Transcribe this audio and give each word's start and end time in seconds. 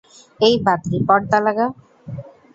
এই 0.39 0.55
বাদরি, 0.65 0.97
পর্দা 1.07 1.37
লাগা। 1.45 1.67